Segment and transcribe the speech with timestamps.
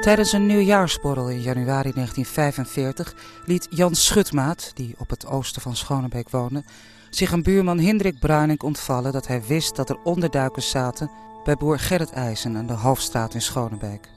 [0.00, 3.14] Tijdens een nieuwjaarsborrel in januari 1945
[3.44, 6.64] liet Jan Schutmaat, die op het oosten van Schonebeek woonde,
[7.10, 11.10] zich aan buurman Hendrik Bruining ontvallen dat hij wist dat er onderduikers zaten
[11.44, 14.08] bij boer Gerrit IJzen aan de Hoofdstraat in Schonebeek.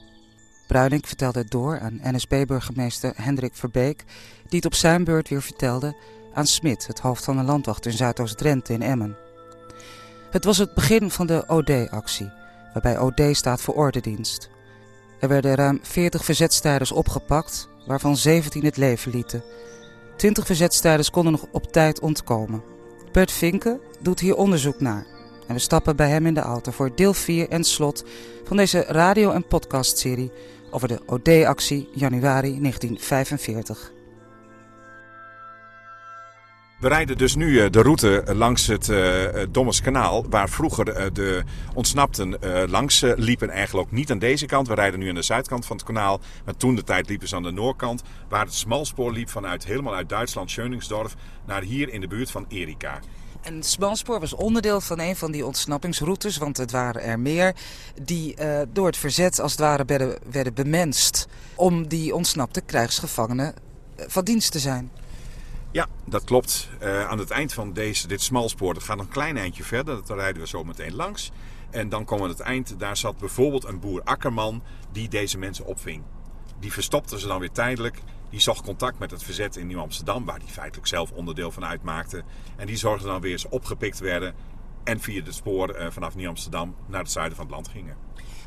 [0.66, 4.04] Bruining vertelde het door aan NSB-burgemeester Hendrik Verbeek,
[4.48, 5.96] die het op zijn beurt weer vertelde
[6.34, 9.16] aan Smit, het hoofd van de landwacht in Zuidoost-Drenthe in Emmen.
[10.30, 12.32] Het was het begin van de OD-actie,
[12.72, 14.52] waarbij OD staat voor ordendienst.
[15.24, 19.42] Er werden ruim 40 verzetstijders opgepakt, waarvan 17 het leven lieten.
[20.16, 22.62] 20 verzetstijders konden nog op tijd ontkomen.
[23.12, 25.06] Bert Vinken doet hier onderzoek naar.
[25.46, 28.04] En we stappen bij hem in de auto voor deel 4 en slot
[28.44, 30.32] van deze radio- en podcastserie
[30.70, 33.93] over de OD-actie januari 1945.
[36.84, 41.42] We rijden dus nu eh, de route langs het uh, Dommerskanaal, waar vroeger de
[41.74, 42.38] ontsnapten
[42.68, 43.50] langs liepen.
[43.50, 44.68] Eigenlijk ook niet aan deze kant.
[44.68, 46.20] We rijden nu aan de zuidkant van het kanaal.
[46.44, 49.94] Maar toen de tijd liepen ze aan de noordkant, waar het smalspoor liep vanuit helemaal
[49.94, 51.14] uit Duitsland, Schöningsdorf,
[51.46, 52.98] naar hier in de buurt van Erika.
[53.42, 57.54] En het smalspoor was onderdeel van een van die ontsnappingsroutes, want het waren er meer,
[58.02, 58.36] die
[58.72, 63.54] door het verzet als het ware werden, werden bemenst om die ontsnapte krijgsgevangenen
[63.96, 64.90] van dienst te zijn.
[65.74, 66.68] Ja, dat klopt.
[66.82, 70.16] Uh, aan het eind van deze, dit smalspoor, dat gaat een klein eindje verder, daar
[70.16, 71.30] rijden we zo meteen langs.
[71.70, 75.38] En dan komen we aan het eind, daar zat bijvoorbeeld een boer Akkerman die deze
[75.38, 76.02] mensen opving.
[76.58, 78.02] Die verstopte ze dan weer tijdelijk.
[78.30, 82.22] Die zocht contact met het verzet in Nieuw-Amsterdam, waar die feitelijk zelf onderdeel van uitmaakte.
[82.56, 84.34] En die zorgde dan weer eens opgepikt werden
[84.84, 87.96] en via het spoor uh, vanaf Nieuw-Amsterdam naar het zuiden van het land gingen.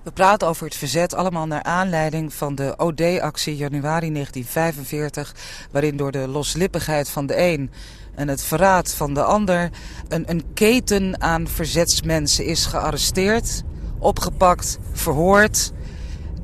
[0.04, 5.36] We praten over het verzet allemaal naar aanleiding van de OD-actie januari 1945,
[5.72, 7.72] waarin door de loslippigheid van de een
[8.16, 9.70] en het verraad van de ander
[10.08, 13.64] een, een keten aan verzetsmensen is gearresteerd,
[14.00, 15.72] opgepakt, verhoord,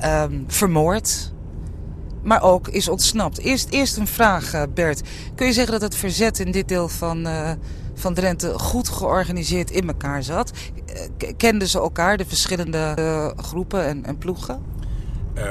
[0.02, 1.34] um, vermoord
[2.24, 3.40] maar ook is ontsnapt.
[3.40, 5.02] Eerst, eerst een vraag, uh, Bert.
[5.36, 7.52] Kun je zeggen dat het verzet in dit deel van, uh,
[7.94, 10.52] van Drenthe goed georganiseerd in elkaar zat?
[11.20, 14.72] Uh, kenden ze elkaar, de verschillende groepen en, en ploegen?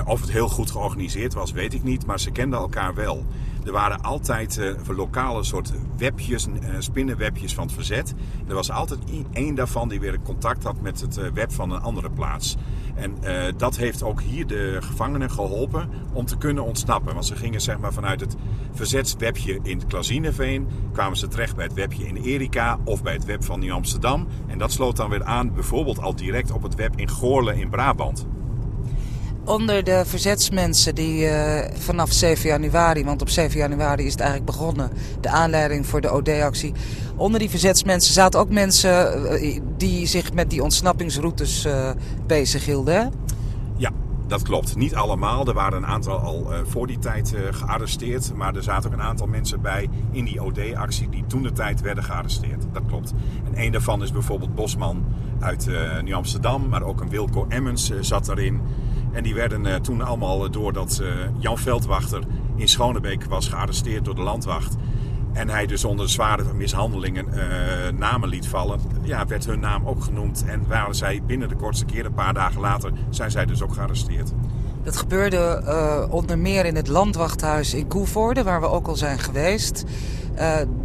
[0.04, 3.24] of het heel goed georganiseerd was, weet ik niet, maar ze kenden elkaar wel.
[3.64, 8.14] Er waren altijd uh, lokale soort webjes, uh, spinnenwebjes van het verzet.
[8.48, 9.00] Er was altijd
[9.32, 12.56] één daarvan die weer contact had met het web van een andere plaats.
[12.94, 13.16] En
[13.56, 17.14] dat heeft ook hier de gevangenen geholpen om te kunnen ontsnappen.
[17.14, 18.36] Want ze gingen zeg maar vanuit het
[18.72, 20.66] verzetswebje in Klazineveen...
[20.92, 24.26] kwamen ze terecht bij het webje in Erika of bij het web van Nieuw-Amsterdam.
[24.46, 27.68] En dat sloot dan weer aan bijvoorbeeld al direct op het web in Goorle in
[27.70, 28.26] Brabant
[29.44, 34.50] onder de verzetsmensen die uh, vanaf 7 januari, want op 7 januari is het eigenlijk
[34.50, 36.72] begonnen, de aanleiding voor de OD-actie.
[37.16, 41.90] Onder die verzetsmensen zaten ook mensen uh, die zich met die ontsnappingsroutes uh,
[42.26, 43.12] bezig hielden.
[43.76, 43.90] Ja,
[44.26, 44.76] dat klopt.
[44.76, 45.46] Niet allemaal.
[45.46, 48.34] Er waren een aantal al voor die tijd gearresteerd.
[48.34, 51.80] Maar er zaten ook een aantal mensen bij in die OD-actie die toen de tijd
[51.80, 52.64] werden gearresteerd.
[52.72, 53.12] Dat klopt.
[53.44, 55.04] En een daarvan is bijvoorbeeld Bosman
[55.40, 55.68] uit
[56.02, 56.68] Nieuw-Amsterdam.
[56.68, 58.60] Maar ook een Wilco Emmens zat erin.
[59.12, 61.08] En die werden uh, toen allemaal doordat uh,
[61.38, 62.22] Jan Veldwachter
[62.56, 64.76] in Schonebeek was gearresteerd door de landwacht.
[65.32, 67.42] En hij dus onder zware mishandelingen uh,
[67.98, 68.80] namen liet vallen.
[69.02, 70.44] Ja, werd hun naam ook genoemd.
[70.46, 73.72] En waren zij binnen de kortste keer, een paar dagen later, zijn zij dus ook
[73.72, 74.32] gearresteerd.
[74.82, 79.84] Dat gebeurde onder meer in het landwachthuis in Koevoorde, waar we ook al zijn geweest.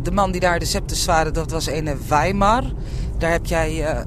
[0.04, 2.64] De man die daar de septus waren, dat was een Weimar.
[3.18, 4.04] Daar heb jij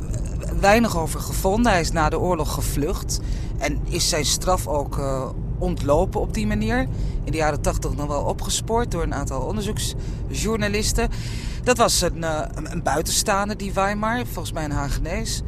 [0.60, 1.72] weinig over gevonden.
[1.72, 3.20] Hij is na de oorlog gevlucht.
[3.58, 5.28] En is zijn straf ook uh,
[5.58, 6.78] ontlopen op die manier.
[7.24, 11.08] In de jaren tachtig nog wel opgespoord door een aantal onderzoeksjournalisten.
[11.62, 15.42] Dat was een, uh, een buitenstaander, die Weimar, volgens mij een Hagenees.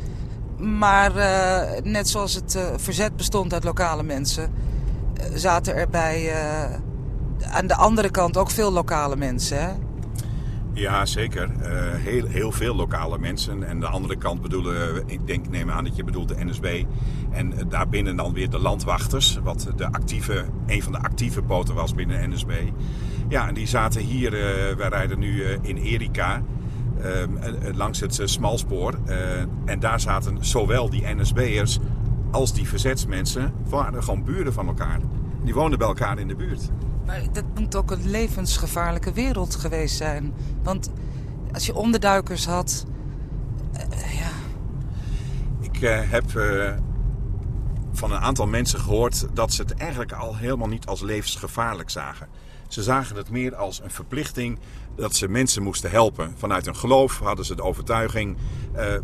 [0.58, 4.52] Maar uh, net zoals het verzet bestond uit lokale mensen,
[5.34, 6.34] zaten er bij
[7.50, 9.60] aan de andere kant ook veel lokale mensen.
[9.60, 9.70] Hè?
[10.74, 11.48] Ja, zeker.
[11.48, 13.62] Uh, heel, heel veel lokale mensen.
[13.62, 16.84] En de andere kant bedoelen, ik denk, neem aan dat je bedoelt de NSB.
[17.30, 21.94] En daarbinnen dan weer de landwachters, wat de actieve, een van de actieve poten was
[21.94, 22.52] binnen NSB.
[23.28, 26.42] Ja, en die zaten hier, uh, wij rijden nu uh, in Erika,
[27.74, 28.94] langs het smalspoor.
[29.64, 31.78] en daar zaten zowel die NSB'ers
[32.30, 35.00] als die verzetsmensen, waren gewoon buren van elkaar.
[35.44, 36.70] Die woonden bij elkaar in de buurt.
[37.06, 40.34] Maar dat moet ook een levensgevaarlijke wereld geweest zijn.
[40.62, 40.90] Want
[41.52, 42.84] als je onderduikers had.
[43.74, 44.30] Uh, ja.
[45.60, 46.72] Ik uh, heb uh,
[47.92, 52.28] van een aantal mensen gehoord dat ze het eigenlijk al helemaal niet als levensgevaarlijk zagen.
[52.68, 54.58] Ze zagen het meer als een verplichting
[54.96, 56.34] dat ze mensen moesten helpen.
[56.36, 58.36] Vanuit hun geloof hadden ze de overtuiging: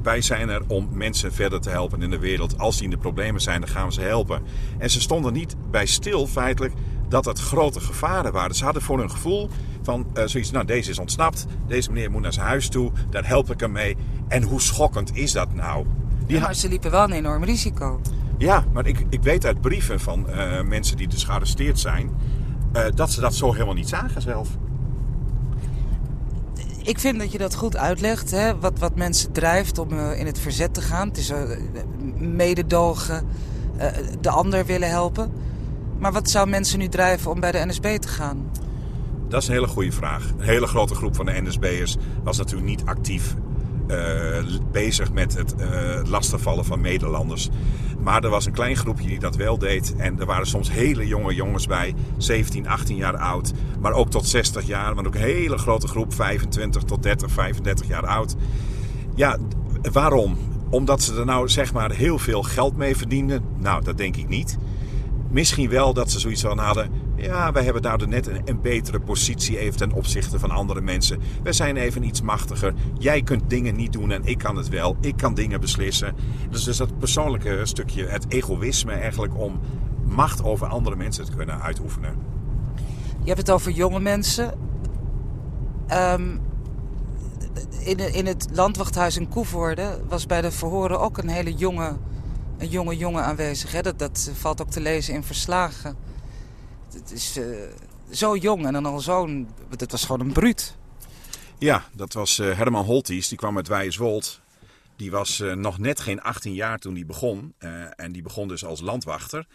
[0.02, 2.58] wij zijn er om mensen verder te helpen in de wereld.
[2.58, 4.42] Als die in de problemen zijn, dan gaan we ze helpen.
[4.78, 6.74] En ze stonden niet bij stil feitelijk
[7.08, 8.55] dat het grote gevaren waren.
[8.55, 9.49] Ze hadden voor hun gevoel
[9.82, 13.26] van uh, zoiets, nou deze is ontsnapt, deze meneer moet naar zijn huis toe, daar
[13.26, 13.96] help ik hem mee.
[14.28, 15.87] En hoe schokkend is dat nou?
[16.26, 18.00] Die maar ze liepen wel een enorm risico.
[18.38, 22.10] Ja, maar ik, ik weet uit brieven van uh, mensen die dus gearresteerd zijn,
[22.72, 24.49] uh, dat ze dat zo helemaal niet zagen zelf.
[26.82, 28.58] Ik vind dat je dat goed uitlegt, hè?
[28.58, 31.08] Wat, wat mensen drijft om in het verzet te gaan.
[31.08, 31.32] Het is
[32.16, 33.26] mededogen,
[34.20, 35.32] de ander willen helpen.
[35.98, 38.50] Maar wat zou mensen nu drijven om bij de NSB te gaan?
[39.28, 40.30] Dat is een hele goede vraag.
[40.38, 43.34] Een hele grote groep van de NSB'ers was natuurlijk niet actief
[43.88, 47.48] uh, bezig met het uh, van Nederlanders.
[47.98, 49.94] Maar er was een klein groepje die dat wel deed.
[49.96, 53.52] En er waren soms hele jonge jongens bij, 17, 18 jaar oud.
[53.80, 54.94] Maar ook tot 60 jaar.
[54.94, 58.34] Maar ook een hele grote groep, 25 tot 30, 35 jaar oud.
[59.14, 59.38] Ja,
[59.92, 60.36] waarom?
[60.70, 63.42] Omdat ze er nou zeg maar heel veel geld mee verdienden?
[63.58, 64.58] Nou, dat denk ik niet.
[65.30, 66.90] Misschien wel dat ze zoiets van hadden.
[67.16, 71.20] Ja, wij hebben daar net een, betere positie even ten opzichte van andere mensen.
[71.42, 72.75] We zijn even iets machtiger.
[72.98, 74.96] Jij kunt dingen niet doen en ik kan het wel.
[75.00, 76.14] Ik kan dingen beslissen.
[76.50, 79.60] Dus, dus dat persoonlijke stukje, het egoïsme eigenlijk om
[80.04, 82.16] macht over andere mensen te kunnen uitoefenen.
[83.22, 84.58] Je hebt het over jonge mensen.
[85.92, 86.40] Um,
[87.78, 91.96] in, in het landwachthuis in Koevoorde was bij de verhoren ook een hele jonge
[92.58, 93.72] een jonge jongen aanwezig.
[93.72, 93.82] Hè?
[93.82, 95.96] Dat, dat valt ook te lezen in verslagen.
[96.93, 97.56] Het is uh,
[98.10, 99.49] zo jong en dan al zo'n...
[99.78, 100.76] Het was gewoon een bruut.
[101.58, 103.28] Ja, dat was uh, Herman Holties.
[103.28, 104.40] Die kwam uit Wijswold.
[104.96, 107.55] Die was uh, nog net geen 18 jaar toen hij begon.
[107.96, 109.46] en die begon dus als landwachter.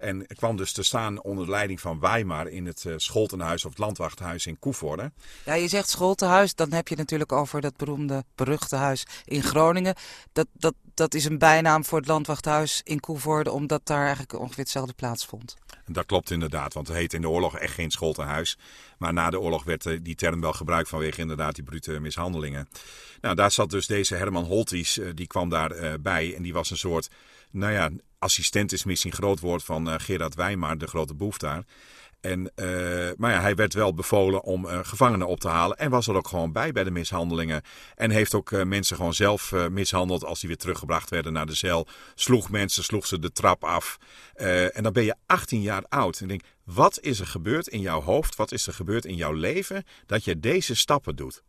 [0.00, 3.70] En kwam dus te staan onder de leiding van Weimar in het uh, Scholtenhuis of
[3.70, 5.12] het Landwachthuis in Koevoorde.
[5.44, 9.94] Ja, je zegt Scholtenhuis, dan heb je natuurlijk over dat beroemde, beruchte huis in Groningen.
[10.32, 14.64] Dat, dat, dat is een bijnaam voor het Landwachthuis in Koevoorde, omdat daar eigenlijk ongeveer
[14.64, 15.56] hetzelfde plaatsvond.
[15.86, 18.58] Dat klopt inderdaad, want het heette in de oorlog echt geen Scholtenhuis.
[18.98, 22.68] Maar na de oorlog werd eh, die term wel gebruikt vanwege inderdaad die brute mishandelingen.
[23.20, 26.70] Nou, daar zat dus deze Herman Holties, eh, die kwam daarbij bij en die was
[26.70, 27.08] een soort
[27.50, 27.90] nou ja,
[28.20, 31.64] assistent is misschien groot woord van uh, Gerard Wijmaar, de grote boef daar.
[32.20, 32.66] En, uh,
[33.16, 35.78] maar ja, hij werd wel bevolen om uh, gevangenen op te halen.
[35.78, 37.62] En was er ook gewoon bij bij de mishandelingen.
[37.94, 41.86] En heeft ook mensen gewoon zelf mishandeld als die weer teruggebracht werden naar de cel.
[42.14, 43.98] Sloeg mensen, sloeg ze de trap af.
[44.72, 46.20] en dan ben je 18 jaar oud.
[46.20, 48.36] En denk, wat is er gebeurd in jouw hoofd?
[48.36, 51.42] Wat is er gebeurd in jouw leven dat je deze stappen doet?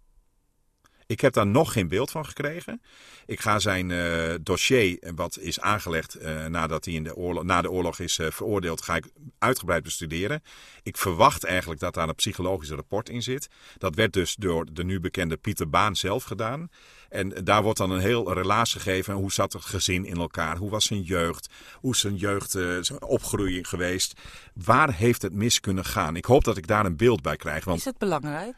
[1.12, 2.82] Ik heb daar nog geen beeld van gekregen.
[3.26, 7.62] Ik ga zijn uh, dossier, wat is aangelegd uh, nadat hij in de oorlog, na
[7.62, 9.10] de oorlog is uh, veroordeeld, ga ik
[9.40, 10.44] uitgebreid bestuderen.
[10.84, 13.50] Ik verwacht eigenlijk dat daar een psychologisch rapport in zit.
[13.78, 16.70] Dat werd dus door de nu bekende Pieter Baan zelf gedaan.
[17.10, 19.14] En daar wordt dan een heel relaas gegeven.
[19.14, 20.58] Hoe zat het gezin in elkaar?
[20.58, 21.50] Hoe was zijn jeugd?
[21.76, 24.20] Hoe is zijn jeugd, zijn opgroeiing geweest?
[24.54, 26.16] Waar heeft het mis kunnen gaan?
[26.16, 27.64] Ik hoop dat ik daar een beeld bij krijg.
[27.64, 28.56] Want, is het belangrijk?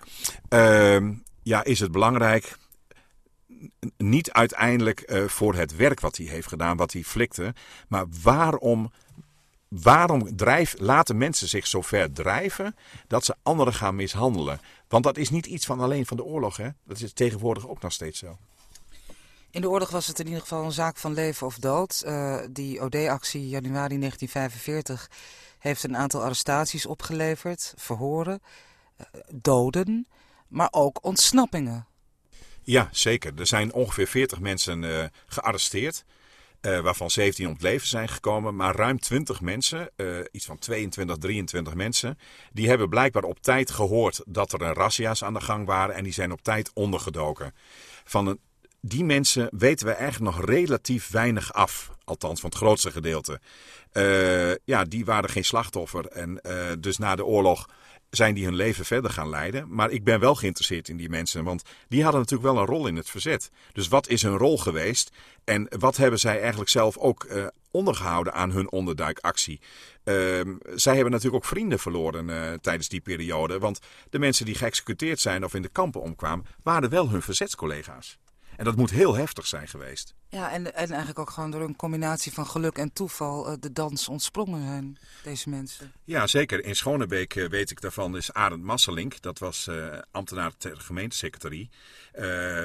[1.44, 2.58] Ja, is het belangrijk?
[3.98, 7.54] Niet uiteindelijk uh, voor het werk wat hij heeft gedaan, wat hij flikte.
[7.88, 8.92] Maar waarom,
[9.68, 12.76] waarom drijf, laten mensen zich zo ver drijven
[13.08, 14.60] dat ze anderen gaan mishandelen?
[14.88, 16.58] Want dat is niet iets van alleen van de oorlog.
[16.58, 16.70] Hè?
[16.84, 18.38] Dat is tegenwoordig ook nog steeds zo.
[19.50, 22.04] In de oorlog was het in ieder geval een zaak van leven of dood.
[22.06, 25.10] Uh, die OD-actie januari 1945
[25.60, 28.42] heeft een aantal arrestaties opgeleverd, verhoren,
[29.00, 30.08] uh, doden
[30.54, 31.88] maar ook ontsnappingen.
[32.64, 33.32] Ja, zeker.
[33.38, 36.04] Er zijn ongeveer 40 mensen uh, gearresteerd.
[36.62, 38.56] Uh, waarvan 17 om het leven zijn gekomen.
[38.56, 42.18] Maar ruim 20 mensen, uh, iets van 22, 23 mensen.
[42.52, 45.96] die hebben blijkbaar op tijd gehoord dat er een razzia's aan de gang waren.
[45.96, 47.54] en die zijn op tijd ondergedoken.
[48.04, 48.38] Van
[48.82, 51.92] die mensen weten we eigenlijk nog relatief weinig af.
[52.04, 53.40] Althans, van het grootste gedeelte.
[54.66, 56.08] Ja, die waren geen slachtoffer.
[56.08, 56.42] En
[56.80, 57.68] dus na de oorlog
[58.16, 59.66] zijn die hun leven verder gaan leiden.
[59.70, 62.88] Maar ik ben wel geïnteresseerd in die mensen, want die hadden natuurlijk wel een rol
[62.88, 63.50] in het verzet.
[63.74, 65.12] Dus wat is hun rol geweest
[65.44, 69.60] en wat hebben zij eigenlijk zelf ook uh, ondergehouden aan hun onderduikactie?
[70.04, 70.42] Uh,
[70.76, 73.80] zij hebben natuurlijk ook vrienden verloren uh, tijdens die periode, want
[74.10, 78.18] de mensen die geëxecuteerd zijn of in de kampen omkwamen, waren wel hun verzetscollega's.
[78.58, 80.16] En dat moet heel heftig zijn geweest.
[80.34, 83.72] Ja, en, en eigenlijk ook gewoon door een combinatie van geluk en toeval uh, de
[83.72, 85.92] dans ontsprongen zijn, deze mensen.
[86.04, 86.64] Ja, zeker.
[86.64, 89.22] In Schonebeek uh, weet ik daarvan is Arend Masselink.
[89.22, 91.70] Dat was uh, ambtenaar ter gemeentesecretarie.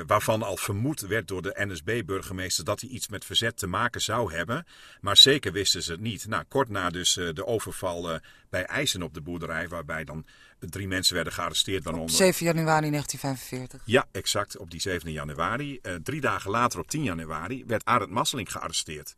[0.07, 4.33] waarvan al vermoed werd door de NSB-burgemeester dat hij iets met verzet te maken zou
[4.33, 4.67] hebben.
[5.01, 6.27] Maar zeker wisten ze het niet.
[6.27, 10.25] Nou, kort na dus de overval bij IJssen op de boerderij, waarbij dan
[10.61, 11.85] Drie mensen werden gearresteerd.
[11.85, 12.15] Waaronder...
[12.15, 13.83] 7 januari 1945.
[13.85, 14.57] Ja, exact.
[14.57, 15.79] Op die 7 januari.
[15.83, 19.15] Uh, drie dagen later, op 10 januari, werd Arend Masseling gearresteerd.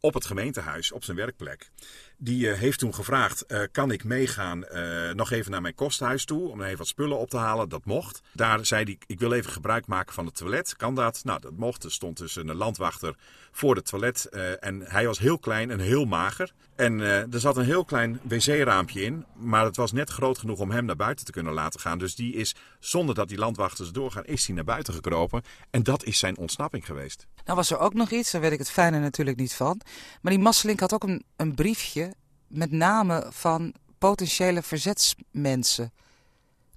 [0.00, 1.70] Op het gemeentehuis, op zijn werkplek.
[2.18, 6.24] Die uh, heeft toen gevraagd: uh, kan ik meegaan uh, nog even naar mijn kosthuis
[6.24, 7.68] toe om even wat spullen op te halen?
[7.68, 8.20] Dat mocht.
[8.32, 10.76] Daar zei hij: ik wil even gebruik maken van het toilet.
[10.76, 11.20] Kan dat?
[11.24, 11.84] Nou, dat mocht.
[11.84, 13.16] Er stond dus een landwachter
[13.52, 14.28] voor het toilet
[14.60, 16.52] en hij was heel klein en heel mager.
[16.76, 20.70] En er zat een heel klein wc-raampje in, maar het was net groot genoeg om
[20.70, 21.98] hem naar buiten te kunnen laten gaan.
[21.98, 25.42] Dus die is, zonder dat die landwachters doorgaan, is hij naar buiten gekropen.
[25.70, 27.26] En dat is zijn ontsnapping geweest.
[27.44, 29.80] Nou was er ook nog iets, daar weet ik het fijne natuurlijk niet van.
[30.22, 32.13] Maar die Masselink had ook een, een briefje
[32.56, 35.92] met name van potentiële verzetsmensen.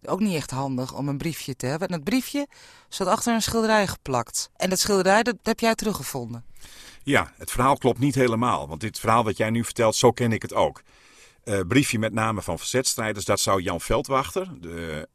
[0.05, 1.87] Ook niet echt handig om een briefje te hebben.
[1.87, 2.47] En dat briefje
[2.89, 4.49] zat achter een schilderij geplakt.
[4.55, 6.45] En dat schilderij, dat heb jij teruggevonden.
[7.03, 8.67] Ja, het verhaal klopt niet helemaal.
[8.67, 10.81] Want dit verhaal wat jij nu vertelt, zo ken ik het ook.
[11.43, 15.07] Uh, briefje met name van verzetstrijders, dat zou Jan Veldwachter, de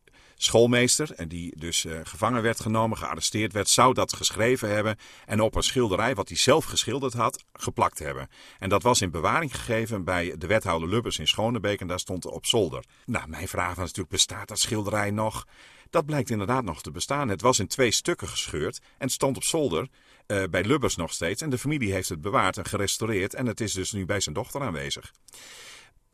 [0.45, 4.97] schoolmeester, en die dus uh, gevangen werd genomen, gearresteerd werd, zou dat geschreven hebben
[5.27, 8.29] en op een schilderij, wat hij zelf geschilderd had, geplakt hebben.
[8.59, 12.27] En dat was in bewaring gegeven bij de wethouder Lubbers in Schonebeek en daar stond
[12.27, 12.85] op zolder.
[13.07, 15.47] Nou, mijn vraag was natuurlijk, bestaat dat schilderij nog?
[15.91, 17.29] Dat blijkt inderdaad nog te bestaan.
[17.29, 19.89] Het was in twee stukken gescheurd en stond op zolder
[20.27, 21.43] uh, bij Lubbers nog steeds.
[21.43, 24.35] En de familie heeft het bewaard en gerestaureerd en het is dus nu bij zijn
[24.35, 25.13] dochter aanwezig.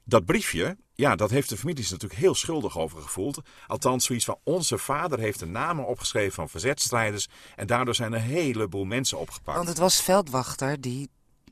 [0.09, 3.41] Dat briefje, ja, dat heeft de familie zich natuurlijk heel schuldig over gevoeld.
[3.67, 7.29] Althans, zoiets van onze vader heeft de namen opgeschreven van verzetstrijders.
[7.57, 9.57] En daardoor zijn een heleboel mensen opgepakt.
[9.57, 11.11] Want het was Veldwachter die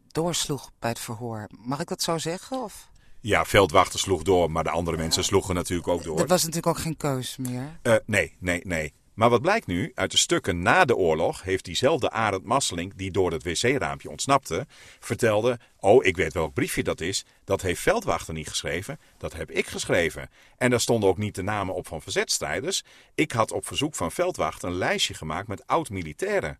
[0.08, 1.46] doorsloeg bij het verhoor.
[1.58, 2.62] Mag ik dat zo zeggen?
[2.62, 2.90] Of?
[3.20, 6.16] Ja, Veldwachter sloeg door, maar de andere mensen sloegen natuurlijk ook door.
[6.16, 7.78] Dat was natuurlijk ook geen keus meer.
[7.82, 8.92] Uh, nee, nee, nee.
[9.16, 9.92] Maar wat blijkt nu?
[9.94, 14.66] Uit de stukken na de oorlog heeft diezelfde Arend Masseling, die door het wc-raampje ontsnapte,
[15.00, 17.24] vertelde: Oh, ik weet welk briefje dat is.
[17.44, 20.30] Dat heeft Veldwachter niet geschreven, dat heb ik geschreven.
[20.56, 22.84] En daar stonden ook niet de namen op van verzetstrijders.
[23.14, 26.58] Ik had op verzoek van Veldwachter een lijstje gemaakt met oud-militairen.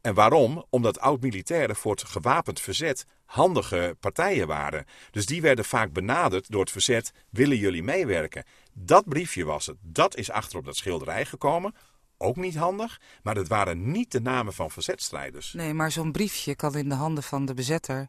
[0.00, 0.64] En waarom?
[0.70, 4.86] Omdat oud-militairen voor het gewapend verzet handige partijen waren.
[5.10, 8.44] Dus die werden vaak benaderd door het verzet: willen jullie meewerken?
[8.72, 9.76] Dat briefje was het.
[9.80, 11.74] Dat is achter op dat schilderij gekomen
[12.22, 15.52] ook niet handig, maar het waren niet de namen van verzetstrijders.
[15.52, 18.08] Nee, maar zo'n briefje kan in de handen van de bezetter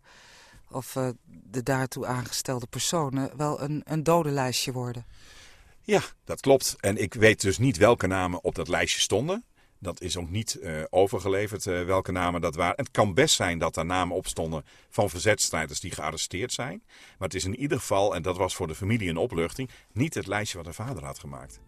[0.70, 5.05] of uh, de daartoe aangestelde personen wel een, een dodenlijstje worden.
[5.82, 6.75] Ja, dat klopt.
[6.79, 9.43] En ik weet dus niet welke namen op dat lijstje stonden.
[9.79, 12.75] Dat is ook niet uh, overgeleverd uh, welke namen dat waren.
[12.75, 16.84] Het kan best zijn dat er namen op stonden van verzetstrijders die gearresteerd zijn.
[17.17, 20.13] Maar het is in ieder geval, en dat was voor de familie een opluchting, niet
[20.13, 21.60] het lijstje wat de vader had gemaakt.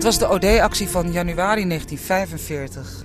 [0.00, 3.04] Het was de OD-actie van januari 1945,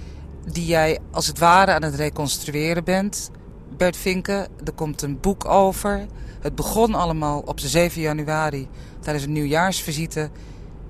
[0.51, 3.31] die jij als het ware aan het reconstrueren bent.
[3.77, 6.05] Bert Vinken, er komt een boek over.
[6.39, 8.67] Het begon allemaal op de 7 januari
[8.99, 10.29] tijdens een nieuwjaarsvisite.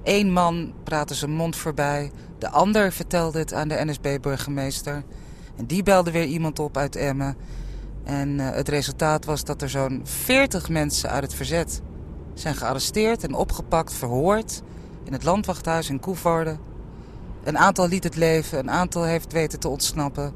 [0.03, 5.03] Eén man praatte zijn mond voorbij, de ander vertelde het aan de NSB-burgemeester.
[5.57, 7.37] En die belde weer iemand op uit Emmen.
[8.03, 11.81] En uh, het resultaat was dat er zo'n 40 mensen uit het verzet
[12.33, 14.61] zijn gearresteerd en opgepakt, verhoord
[15.05, 16.57] in het landwachthuis in Koevoorde.
[17.43, 20.33] Een aantal liet het leven, een aantal heeft weten te ontsnappen.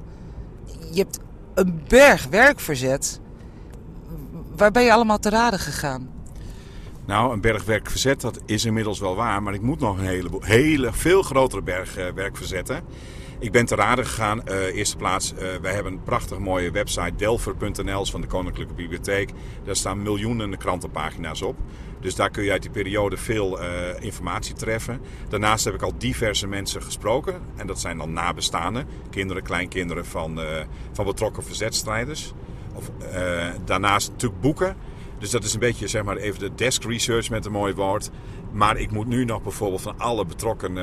[0.91, 1.19] Je hebt
[1.53, 3.19] een berg werk verzet.
[4.55, 6.09] Waar ben je allemaal te raden gegaan?
[7.05, 9.43] Nou, een berg werk verzet, dat is inmiddels wel waar.
[9.43, 12.83] Maar ik moet nog een heleboel, hele, veel grotere berg uh, werk verzetten.
[13.41, 14.41] Ik ben te raden gegaan.
[14.47, 19.31] Uh, eerste plaats, uh, wij hebben een prachtig mooie website, delver.nl van de Koninklijke Bibliotheek.
[19.63, 21.57] Daar staan miljoenen krantenpagina's op.
[21.99, 23.67] Dus daar kun je uit die periode veel uh,
[23.99, 25.01] informatie treffen.
[25.29, 27.41] Daarnaast heb ik al diverse mensen gesproken.
[27.55, 30.39] En dat zijn dan nabestaanden, kinderen, kleinkinderen van,
[30.91, 32.33] van betrokken verzetstrijders.
[32.73, 32.91] Of,
[33.65, 34.75] daarnaast natuurlijk boeken.
[35.19, 38.09] Dus dat is een beetje zeg maar even de desk research met een mooi woord.
[38.51, 40.77] Maar ik moet nu nog bijvoorbeeld van alle betrokken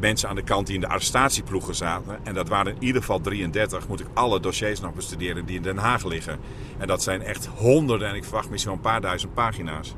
[0.00, 2.18] mensen aan de kant die in de arrestatieploegen zaten.
[2.22, 3.88] En dat waren in ieder geval 33.
[3.88, 6.38] Moet ik alle dossiers nog bestuderen die in Den Haag liggen.
[6.78, 9.94] En dat zijn echt honderden en ik verwacht misschien wel een paar duizend pagina's.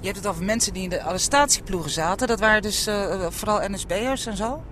[0.00, 2.26] Je hebt het over mensen die in de arrestatieploegen zaten.
[2.26, 4.62] Dat waren dus uh, vooral NSB'ers en zo?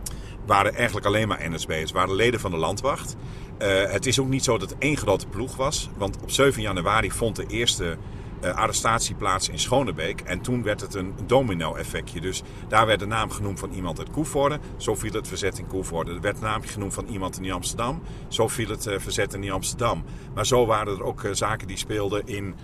[0.46, 1.80] waren eigenlijk alleen maar NSB'ers.
[1.80, 3.16] Het waren leden van de landwacht.
[3.58, 5.90] Uh, het is ook niet zo dat het één grote ploeg was.
[5.96, 7.96] Want op 7 januari vond de eerste
[8.44, 10.20] uh, arrestatieplaats in Schonebeek.
[10.20, 12.20] En toen werd het een domino-effectje.
[12.20, 14.58] Dus daar werd de naam genoemd van iemand uit Koevoorde.
[14.76, 16.12] Zo viel het verzet in Koevoorde.
[16.12, 18.02] Er werd de naam genoemd van iemand in Amsterdam.
[18.28, 20.04] Zo viel het uh, verzet in Amsterdam.
[20.34, 22.54] Maar zo waren er ook uh, zaken die speelden in,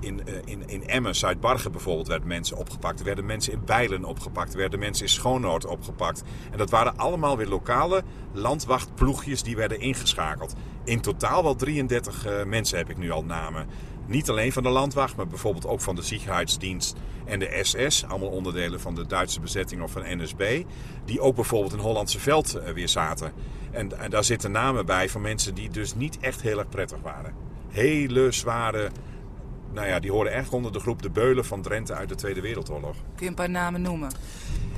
[0.00, 2.98] in, in, in Emmen, Zuidbargen bijvoorbeeld, werden mensen opgepakt.
[2.98, 4.52] Er werden mensen in Bijlen opgepakt.
[4.52, 6.22] Er werden mensen in Schoonoord opgepakt.
[6.50, 8.02] En dat waren allemaal weer lokale
[8.32, 10.54] landwachtploegjes die werden ingeschakeld.
[10.84, 13.66] In totaal wel 33 mensen heb ik nu al namen.
[14.10, 18.04] Niet alleen van de landwacht, maar bijvoorbeeld ook van de Sicherheidsdienst en de SS.
[18.04, 20.64] Allemaal onderdelen van de Duitse bezetting of van NSB.
[21.04, 23.32] Die ook bijvoorbeeld in Hollandse Veld eh, weer zaten.
[23.70, 26.98] En, en daar zitten namen bij van mensen die dus niet echt heel erg prettig
[27.02, 27.34] waren.
[27.68, 28.90] Hele zware
[29.72, 32.40] nou ja, die horen echt onder de groep de Beulen van Drenthe uit de Tweede
[32.40, 32.94] Wereldoorlog.
[32.94, 34.10] Kun je een paar namen noemen?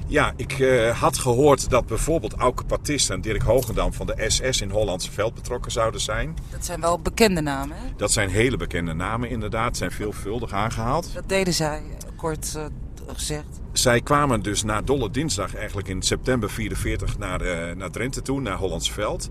[0.07, 4.61] Ja, ik uh, had gehoord dat bijvoorbeeld Auke Patist en Dirk Hogendam van de SS
[4.61, 6.37] in Hollandse Veld betrokken zouden zijn.
[6.51, 7.87] Dat zijn wel bekende namen, hè?
[7.97, 11.15] Dat zijn hele bekende namen inderdaad, zijn veelvuldig aangehaald.
[11.15, 12.65] Dat deden zij, eh, kort uh,
[13.07, 13.61] gezegd.
[13.73, 18.41] Zij kwamen dus na Dolle Dinsdag eigenlijk in september 44 naar, uh, naar Drenthe toe,
[18.41, 19.31] naar Hollandse Veld.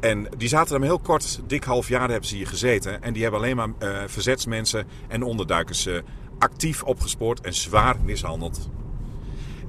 [0.00, 3.02] En die zaten er heel kort, dik half jaar hebben ze hier gezeten.
[3.02, 3.68] En die hebben alleen maar
[4.06, 5.88] verzetsmensen en onderduikers
[6.38, 8.68] actief opgespoord en zwaar mishandeld.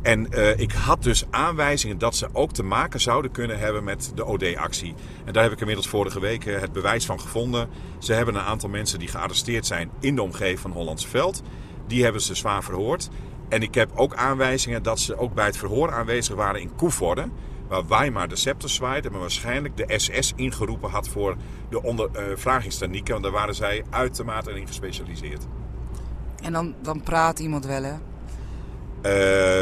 [0.02, 4.12] En uh, ik had dus aanwijzingen dat ze ook te maken zouden kunnen hebben met
[4.16, 4.96] de OD-actie.
[5.26, 7.70] En daar heb ik inmiddels vorige week het bewijs van gevonden.
[8.00, 11.42] Ze hebben een aantal mensen die gearresteerd zijn in de omgeving van Hollandse Veld.
[11.88, 13.10] Die hebben ze zwaar verhoord.
[13.50, 17.28] En ik heb ook aanwijzingen dat ze ook bij het verhoor aanwezig waren in Koevoorde
[17.72, 21.36] waar Weimar de scepter zwaaide, maar waarschijnlijk de SS ingeroepen had voor
[21.70, 25.46] de ondervragingstechnieken, uh, want daar waren zij uitermate in gespecialiseerd.
[26.44, 27.94] En dan, dan praat iemand wel, hè?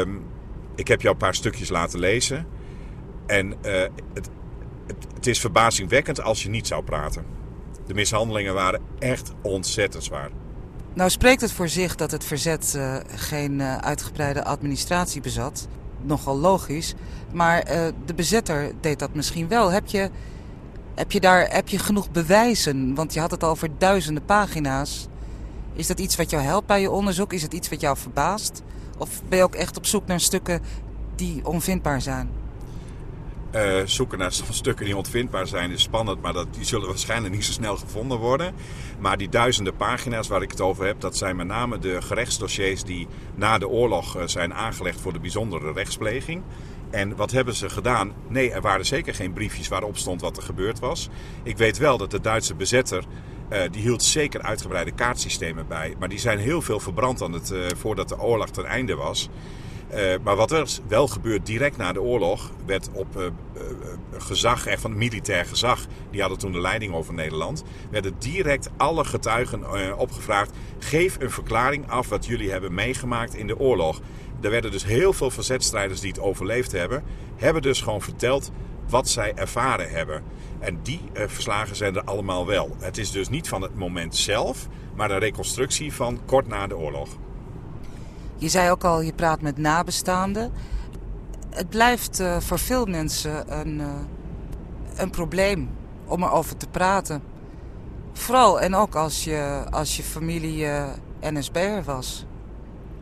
[0.02, 0.14] Uh,
[0.80, 2.46] ik heb jou een paar stukjes laten lezen.
[3.26, 3.82] En uh,
[4.14, 4.28] het,
[5.14, 7.24] het, is verbazingwekkend als je niet zou praten.
[7.86, 10.30] De mishandelingen waren echt ontzettend zwaar.
[10.94, 15.68] Nou spreekt het voor zich dat het verzet uh, geen uh, uitgebreide administratie bezat.
[16.02, 16.94] Nogal logisch.
[17.32, 17.64] Maar
[18.04, 19.70] de bezetter deed dat misschien wel.
[19.70, 20.10] Heb je,
[20.94, 22.94] heb, je daar, heb je genoeg bewijzen?
[22.94, 25.08] Want je had het al over duizenden pagina's.
[25.72, 27.32] Is dat iets wat jou helpt bij je onderzoek?
[27.32, 28.62] Is het iets wat jou verbaast?
[29.00, 30.62] Of ben je ook echt op zoek naar stukken
[31.14, 32.30] die onvindbaar zijn?
[33.54, 37.44] Uh, zoeken naar stukken die onvindbaar zijn is spannend, maar dat, die zullen waarschijnlijk niet
[37.44, 38.54] zo snel gevonden worden.
[38.98, 42.84] Maar die duizenden pagina's waar ik het over heb, dat zijn met name de gerechtsdossiers
[42.84, 46.42] die na de oorlog uh, zijn aangelegd voor de bijzondere rechtspleging.
[46.90, 48.12] En wat hebben ze gedaan?
[48.28, 51.08] Nee, er waren zeker geen briefjes waarop stond wat er gebeurd was.
[51.42, 53.04] Ik weet wel dat de Duitse bezetter,
[53.50, 55.94] uh, die hield zeker uitgebreide kaartsystemen bij.
[55.98, 59.28] Maar die zijn heel veel verbrand aan het, uh, voordat de oorlog ten einde was.
[59.94, 63.32] Uh, maar wat er wel gebeurt direct na de oorlog, werd op
[64.18, 69.04] gezag, echt van militair gezag, die hadden toen de leiding over Nederland, werden direct alle
[69.04, 74.00] getuigen opgevraagd: geef een verklaring af wat jullie hebben meegemaakt in de oorlog.
[74.40, 77.02] Er werden dus heel veel verzetstrijders die het overleefd hebben,
[77.36, 78.50] hebben dus gewoon verteld
[78.90, 80.22] wat zij ervaren hebben.
[80.58, 82.76] En die verslagen zijn er allemaal wel.
[82.78, 86.76] Het is dus niet van het moment zelf, maar een reconstructie van kort na de
[86.76, 87.08] oorlog.
[88.36, 90.52] Je zei ook al, je praat met nabestaanden.
[91.50, 93.86] Het blijft uh, voor veel mensen een, uh,
[94.96, 95.70] een probleem
[96.04, 97.22] om erover te praten.
[98.12, 100.66] Vooral en ook als je, als je familie
[101.20, 102.26] NSB'er was.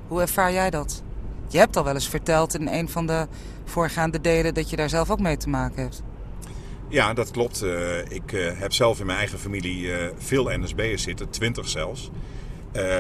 [0.09, 1.03] Hoe ervaar jij dat?
[1.49, 3.27] Je hebt al wel eens verteld in een van de
[3.69, 6.03] voorgaande delen dat je daar zelf ook mee te maken hebt.
[6.89, 7.65] Ja, dat klopt.
[8.09, 12.11] ik heb zelf in mijn eigen familie veel NSB'ers zitten, twintig zelfs.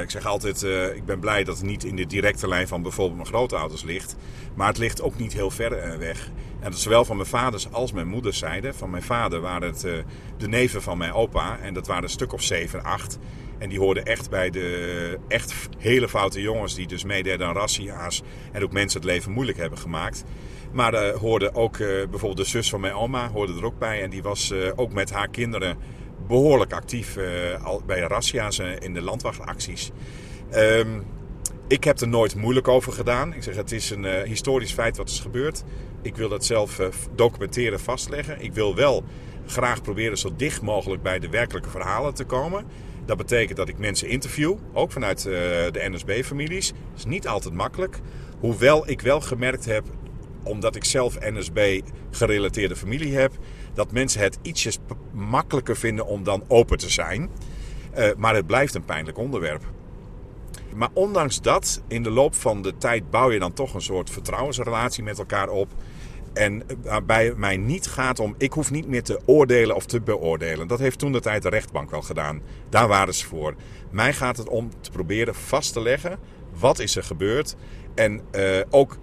[0.02, 0.62] Ik zeg altijd,
[0.94, 4.16] ik ben blij dat het niet in de directe lijn van bijvoorbeeld mijn grootouders ligt.
[4.54, 6.30] Maar het ligt ook niet heel ver weg.
[6.60, 8.74] En dat zowel van mijn vaders als mijn moeders zijde.
[8.74, 9.80] Van mijn vader waren het
[10.36, 11.58] de neven van mijn opa.
[11.58, 13.18] En dat waren een stuk of 7, 8.
[13.58, 18.22] En die hoorden echt bij de echt hele foute jongens die dus meededen aan razzia's.
[18.52, 20.24] En ook mensen het leven moeilijk hebben gemaakt.
[20.72, 24.02] Maar er hoorde ook bijvoorbeeld de zus van mijn oma hoorde er ook bij.
[24.02, 25.76] En die was ook met haar kinderen
[26.28, 27.24] behoorlijk actief uh,
[27.86, 29.90] bij razzia's uh, in de landwachtacties.
[30.54, 31.04] Um,
[31.68, 33.34] ik heb er nooit moeilijk over gedaan.
[33.34, 35.64] Ik zeg, het is een uh, historisch feit wat is gebeurd.
[36.02, 36.80] Ik wil dat zelf
[37.14, 38.40] documenteren, vastleggen.
[38.40, 39.04] Ik wil wel
[39.46, 42.64] graag proberen zo dicht mogelijk bij de werkelijke verhalen te komen.
[43.04, 46.68] Dat betekent dat ik mensen interview, ook vanuit de NSB-families.
[46.68, 48.00] Dat is niet altijd makkelijk.
[48.40, 49.84] Hoewel ik wel gemerkt heb,
[50.48, 53.32] omdat ik zelf NSB-gerelateerde familie heb,
[53.74, 54.78] dat mensen het ietsjes
[55.12, 57.30] makkelijker vinden om dan open te zijn.
[57.98, 59.62] Uh, maar het blijft een pijnlijk onderwerp.
[60.74, 64.10] Maar ondanks dat, in de loop van de tijd bouw je dan toch een soort
[64.10, 65.68] vertrouwensrelatie met elkaar op.
[66.32, 70.00] En waarbij het mij niet gaat om, ik hoef niet meer te oordelen of te
[70.00, 70.68] beoordelen.
[70.68, 72.40] Dat heeft toen de tijd de rechtbank wel gedaan.
[72.68, 73.54] Daar waren ze voor.
[73.90, 76.18] Mij gaat het om te proberen vast te leggen,
[76.58, 77.56] wat is er gebeurd?
[77.94, 78.96] En uh, ook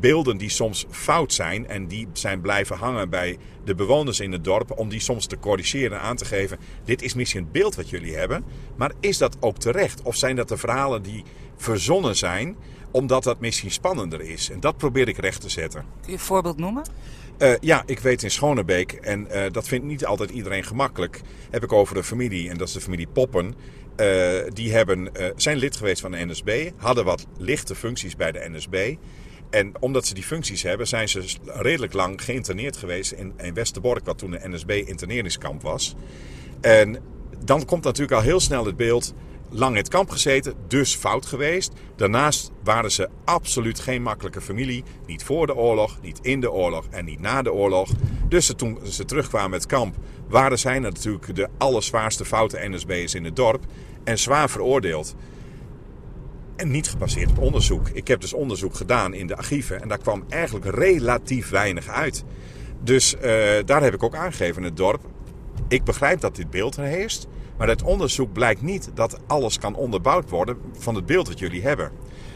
[0.00, 4.44] beelden die soms fout zijn en die zijn blijven hangen bij de bewoners in het
[4.44, 7.74] dorp, om die soms te corrigeren en aan te geven: dit is misschien het beeld
[7.74, 8.44] wat jullie hebben,
[8.76, 10.02] maar is dat ook terecht?
[10.02, 11.24] Of zijn dat de verhalen die
[11.56, 12.56] verzonnen zijn,
[12.90, 14.50] omdat dat misschien spannender is?
[14.50, 15.80] En dat probeer ik recht te zetten.
[15.80, 16.84] Kun je een voorbeeld noemen?
[17.38, 21.20] Uh, ja, ik weet in Schonebeek, en uh, dat vindt niet altijd iedereen gemakkelijk,
[21.50, 23.54] heb ik over een familie, en dat is de familie Poppen.
[24.00, 28.48] Uh, die hebben, zijn lid geweest van de NSB, hadden wat lichte functies bij de
[28.50, 28.96] NSB.
[29.50, 34.18] En omdat ze die functies hebben, zijn ze redelijk lang geïnterneerd geweest in, Westerbork, wat
[34.18, 35.94] toen de NSB-interneringskamp was.
[36.60, 36.98] En
[37.44, 39.14] dan komt natuurlijk al heel snel het beeld
[39.50, 41.72] lang in het kamp gezeten, dus fout geweest.
[41.96, 44.84] Daarnaast waren ze absoluut geen makkelijke familie.
[45.06, 47.90] Niet voor de oorlog, niet in de oorlog en niet na de oorlog.
[48.28, 49.94] Dus toen ze terugkwamen met kamp,
[50.28, 53.64] waren zij natuurlijk de allerzwaarste foute NSB'ers in het dorp.
[54.04, 55.14] En zwaar veroordeeld.
[56.58, 57.88] En niet gebaseerd op onderzoek.
[57.88, 62.24] Ik heb dus onderzoek gedaan in de archieven en daar kwam eigenlijk relatief weinig uit.
[62.82, 63.20] Dus uh,
[63.64, 65.00] daar heb ik ook aangegeven in het dorp.
[65.68, 67.26] Ik begrijp dat dit beeld er heerst.
[67.58, 71.62] Maar uit onderzoek blijkt niet dat alles kan onderbouwd worden van het beeld dat jullie
[71.62, 71.90] hebben.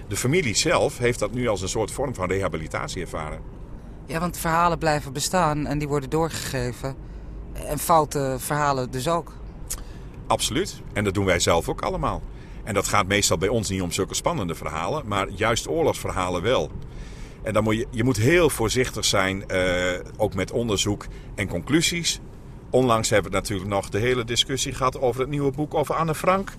[0.09, 3.41] De familie zelf heeft dat nu als een soort vorm van rehabilitatie ervaren.
[4.07, 6.95] Ja, want verhalen blijven bestaan en die worden doorgegeven.
[7.53, 9.33] En foute verhalen dus ook.
[10.27, 10.83] Absoluut.
[10.93, 12.23] En dat doen wij zelf ook allemaal.
[12.65, 16.71] En dat gaat meestal bij ons niet om zulke spannende verhalen, maar juist oorlogsverhalen wel.
[17.43, 22.21] En dan moet je, je moet heel voorzichtig zijn, uh, ook met onderzoek en conclusies.
[22.71, 26.15] Onlangs hebben we natuurlijk nog de hele discussie gehad over het nieuwe boek over Anne
[26.15, 26.55] Frank.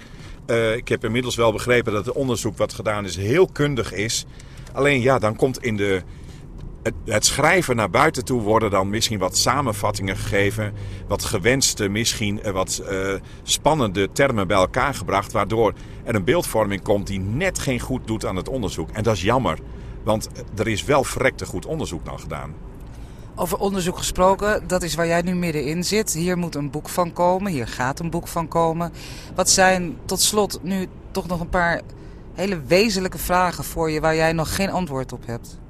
[0.48, 4.26] Uh, ik heb inmiddels wel begrepen dat het onderzoek wat gedaan is heel kundig is.
[4.74, 6.02] Alleen ja, dan komt in de,
[7.06, 10.74] het, schrijven naar buiten toe worden dan misschien wat samenvattingen gegeven.
[11.08, 15.32] Wat gewenste, misschien uh, wat uh, spannende termen bij elkaar gebracht.
[15.32, 18.90] Waardoor er een beeldvorming komt die net geen goed doet aan het onderzoek.
[18.92, 19.60] En dat is jammer,
[20.04, 22.54] want er is wel verrekte goed onderzoek dan gedaan.
[23.36, 26.14] Over onderzoek gesproken, dat is waar jij nu middenin zit.
[26.14, 28.92] Hier moet een boek van komen, hier gaat een boek van komen.
[29.36, 31.82] Wat zijn tot slot nu toch nog een paar
[32.34, 35.62] hele wezenlijke vragen voor je waar jij nog geen antwoord op hebt?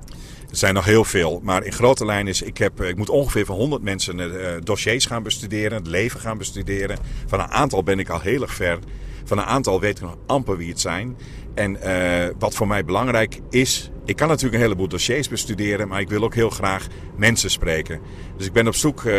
[0.53, 3.45] Er zijn nog heel veel, maar in grote lijnen is, ik, heb, ik moet ongeveer
[3.45, 6.97] van 100 mensen uh, dossiers gaan bestuderen, het leven gaan bestuderen.
[7.27, 8.79] Van een aantal ben ik al heel erg ver.
[9.23, 11.17] Van een aantal weet ik nog amper wie het zijn.
[11.53, 15.99] En uh, wat voor mij belangrijk is, ik kan natuurlijk een heleboel dossiers bestuderen, maar
[15.99, 17.99] ik wil ook heel graag mensen spreken.
[18.37, 19.13] Dus ik ben op zoek uh,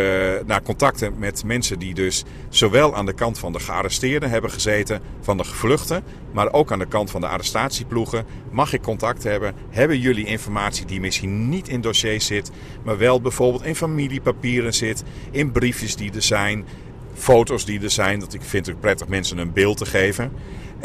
[0.45, 5.01] naar contacten met mensen die dus zowel aan de kant van de gearresteerden hebben gezeten,
[5.21, 8.25] van de gevluchten, maar ook aan de kant van de arrestatieploegen.
[8.51, 9.53] Mag ik contact hebben?
[9.69, 12.51] Hebben jullie informatie die misschien niet in dossiers zit,
[12.83, 16.65] maar wel bijvoorbeeld in familiepapieren zit, in briefjes die er zijn,
[17.13, 18.19] foto's die er zijn?
[18.19, 20.31] Dat ik vind het prettig mensen een beeld te geven.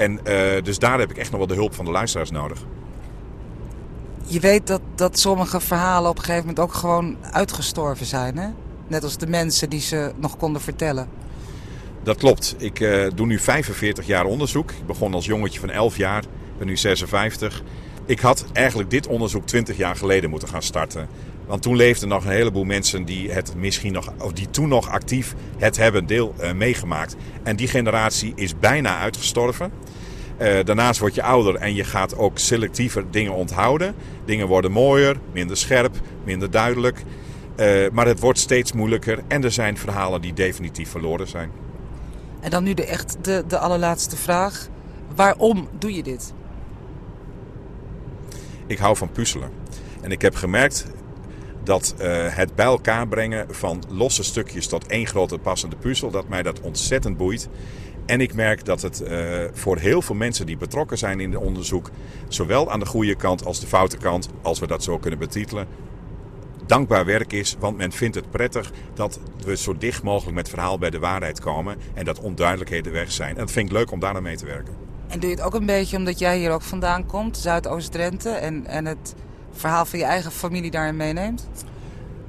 [0.01, 2.59] En uh, dus daar heb ik echt nog wel de hulp van de luisteraars nodig.
[4.25, 8.49] Je weet dat, dat sommige verhalen op een gegeven moment ook gewoon uitgestorven zijn, hè?
[8.87, 11.09] Net als de mensen die ze nog konden vertellen.
[12.03, 12.55] Dat klopt.
[12.59, 14.71] Ik uh, doe nu 45 jaar onderzoek.
[14.71, 16.25] Ik begon als jongetje van 11 jaar,
[16.59, 17.63] ben nu 56.
[18.07, 21.09] Ik had eigenlijk dit onderzoek 20 jaar geleden moeten gaan starten.
[21.51, 24.89] Want toen leefden nog een heleboel mensen die het misschien nog, of die toen nog
[24.89, 27.17] actief het hebben deel uh, meegemaakt.
[27.43, 29.73] En die generatie is bijna uitgestorven.
[30.41, 33.95] Uh, daarnaast word je ouder en je gaat ook selectiever dingen onthouden.
[34.25, 37.03] Dingen worden mooier, minder scherp, minder duidelijk.
[37.57, 41.51] Uh, maar het wordt steeds moeilijker en er zijn verhalen die definitief verloren zijn.
[42.41, 44.69] En dan nu de, echt de, de allerlaatste vraag.
[45.15, 46.33] Waarom doe je dit?
[48.67, 49.51] Ik hou van puzzelen.
[50.01, 50.87] En ik heb gemerkt
[51.63, 56.29] dat uh, het bij elkaar brengen van losse stukjes tot één grote passende puzzel, dat
[56.29, 57.49] mij dat ontzettend boeit.
[58.07, 61.41] En ik merk dat het uh, voor heel veel mensen die betrokken zijn in het
[61.41, 61.91] onderzoek,
[62.29, 65.67] zowel aan de goede kant als de foute kant, als we dat zo kunnen betitelen,
[66.67, 67.57] dankbaar werk is.
[67.59, 71.41] Want men vindt het prettig dat we zo dicht mogelijk met verhaal bij de waarheid
[71.41, 73.31] komen en dat onduidelijkheden weg zijn.
[73.31, 74.75] En dat vind ik leuk om daar aan mee te werken.
[75.09, 78.67] En doe je het ook een beetje omdat jij hier ook vandaan komt, Zuidoost-Drenthe, en,
[78.67, 79.15] en het
[79.53, 81.49] verhaal van je eigen familie daarin meeneemt?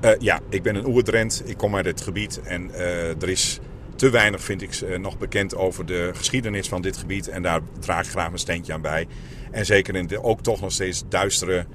[0.05, 1.41] Uh, ja, ik ben een Oerdrent.
[1.45, 3.60] Ik kom uit het gebied en uh, er is
[3.95, 7.27] te weinig, vind ik, uh, nog bekend over de geschiedenis van dit gebied.
[7.27, 9.07] En daar draag ik graag mijn steentje aan bij.
[9.51, 11.65] En zeker in de ook toch nog steeds duistere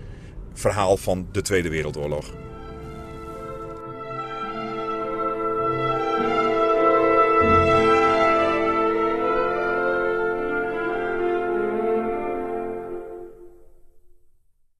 [0.53, 2.46] verhaal van de Tweede Wereldoorlog.